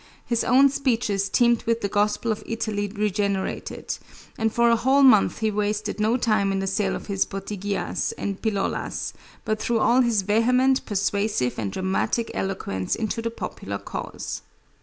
His 0.25 0.43
own 0.43 0.69
speeches 0.69 1.29
teemed 1.29 1.61
with 1.65 1.81
the 1.81 1.87
gospel 1.87 2.31
of 2.31 2.41
Italy 2.47 2.87
regenerated; 2.87 3.99
and 4.35 4.51
for 4.51 4.71
a 4.71 4.75
whole 4.75 5.03
month 5.03 5.37
he 5.41 5.51
wasted 5.51 5.99
no 5.99 6.17
time 6.17 6.51
in 6.51 6.57
the 6.57 6.65
sale 6.65 6.95
of 6.95 7.05
his 7.05 7.23
bottighias 7.23 8.11
and 8.17 8.41
pillolas, 8.41 9.13
but 9.45 9.59
threw 9.61 9.77
all 9.77 10.01
his 10.01 10.23
vehement, 10.23 10.83
persuasive, 10.87 11.59
and 11.59 11.71
dramatic 11.71 12.31
eloquence 12.33 12.95
into 12.95 13.21
the 13.21 13.29
popular 13.29 13.77
cause. 13.77 14.41